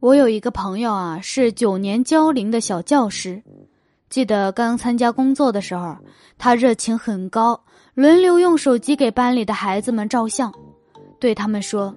[0.00, 3.42] 我有一个朋友啊，是九年教龄的小教师。
[4.08, 5.94] 记得刚参加工作的时候，
[6.38, 7.62] 他热情很高，
[7.92, 10.50] 轮流用手机给班里的孩子们照相，
[11.20, 11.94] 对他们说：“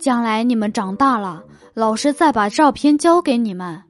[0.00, 1.44] 将来你们长大了，
[1.74, 3.80] 老师再把照片交给你们。”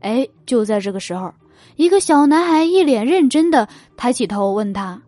[0.00, 1.32] 哎，就在这个时候，
[1.76, 5.00] 一个小男孩一脸认真的抬起头问他：“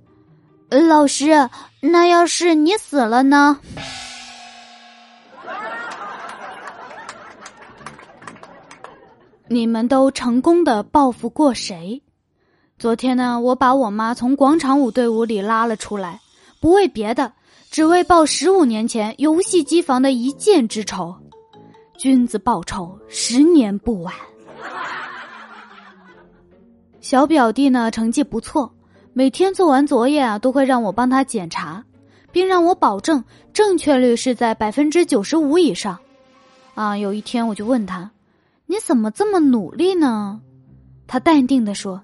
[0.88, 1.50] 老师，
[1.82, 3.60] 那要是你死了呢？”
[9.50, 12.02] 你们都成功的报复过谁？
[12.78, 16.20] 昨天呢，我把我妈从广场舞队伍里拉了出来，
[16.60, 17.32] 不为别的，
[17.70, 21.16] 只为报十五年前游戏机房的一箭之仇。
[21.96, 24.14] 君子报仇，十年不晚。
[27.00, 28.70] 小表弟呢，成绩不错，
[29.14, 31.82] 每天做完作业啊，都会让我帮他检查，
[32.30, 35.98] 并让我保证正确率是在百分之九十五以上。
[36.74, 38.10] 啊，有一天我就问他。
[38.70, 40.42] 你怎么这么努力呢？
[41.06, 42.02] 他淡定的说：“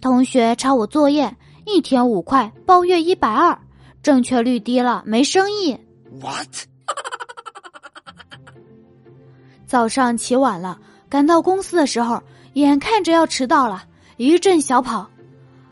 [0.00, 3.58] 同学抄我作业，一天五块，包月一百二，
[4.00, 5.76] 正确率低了，没生意。”
[6.22, 6.46] What？
[9.66, 13.82] 早上起晚了，赶到公司的时候，眼看着要迟到了，
[14.16, 15.10] 一阵小跑，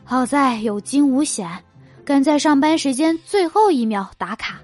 [0.03, 1.49] 好在有惊无险，
[2.03, 4.59] 赶在上班时间最后一秒打卡，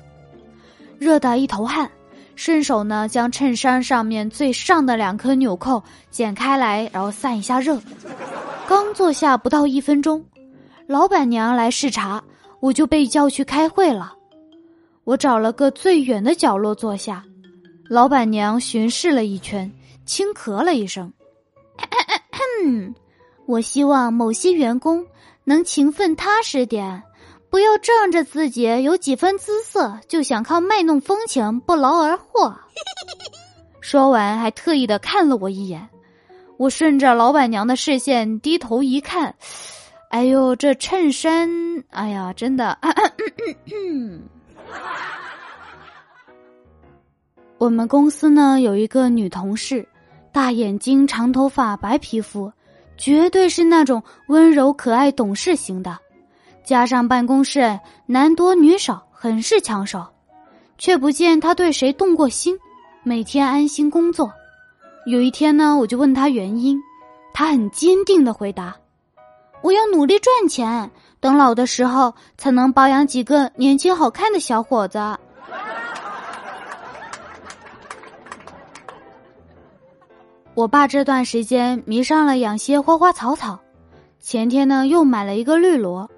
[1.00, 1.90] 热得一头汗。
[2.36, 7.80] 顺手呢，将衬衫上面最上的两颗纽扣剪开来，然后散一下热。
[8.68, 10.24] 刚坐下不到一分钟，
[10.88, 12.24] 老板娘来视察，
[12.60, 14.14] 我就被叫去开会了。
[15.04, 17.24] 我找了个最远的角落坐下，
[17.88, 19.72] 老板娘巡视了一圈，
[20.06, 21.12] 轻咳了一声
[21.78, 22.94] ：“咳咳咳
[23.46, 25.06] 我希望某些员工
[25.44, 27.04] 能勤奋踏实点。”
[27.54, 32.52] 不要仗着自己有几分姿色，就想靠卖弄风情不劳而获。
[33.80, 35.88] 说完，还特意的看了我一眼。
[36.58, 39.36] 我顺着老板娘的视线低头一看，
[40.10, 41.48] 哎呦，这衬衫，
[41.92, 42.76] 哎呀，真的。
[47.60, 49.88] 我们公司呢有一个女同事，
[50.32, 52.52] 大眼睛、长头发、白皮肤，
[52.98, 56.00] 绝对是那种温柔可爱、懂事型的。
[56.64, 60.06] 加上办公室男多女少，很是抢手，
[60.78, 62.58] 却不见他对谁动过心，
[63.04, 64.32] 每天安心工作。
[65.06, 66.80] 有一天呢，我就问他原因，
[67.34, 68.74] 他很坚定的回答
[69.62, 75.00] ：“我要努力赚钱，等老的时候才能包养几个年轻好看的小伙子。
[80.56, 83.60] ”我爸这段时间迷上了养些花花草草，
[84.22, 86.10] 前天呢又买了一个绿萝。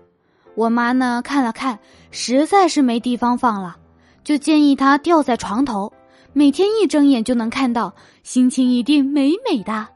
[0.55, 1.77] 我妈呢看了看，
[2.11, 3.75] 实在是没地方放了，
[4.23, 5.91] 就建议他吊在床头，
[6.33, 7.93] 每天一睁眼就能看到，
[8.23, 9.87] 心情一定美美的。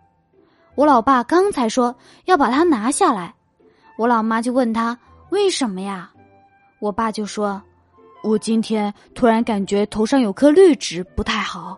[0.76, 3.34] 我老爸刚才说要把它拿下来，
[3.98, 4.98] 我老妈就问他
[5.30, 6.12] 为什么呀？
[6.80, 7.62] 我爸就说
[8.24, 11.78] ：“我今天突然感觉头上有颗绿植不太好。”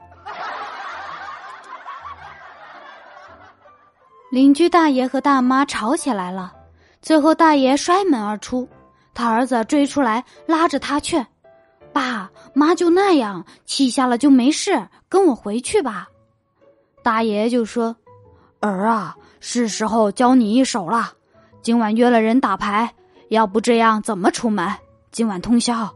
[4.31, 6.53] 邻居大爷和大妈吵起来了。
[7.01, 8.67] 最后，大爷摔门而出，
[9.13, 11.25] 他儿子追出来拉着他劝
[11.91, 16.07] ：“爸妈就那样，气下了就没事，跟我回去吧。”
[17.03, 17.95] 大爷就说
[18.61, 21.13] ：“儿啊，是时候教你一手了。
[21.63, 22.93] 今晚约了人打牌，
[23.29, 24.71] 要不这样怎么出门？
[25.11, 25.91] 今晚通宵。”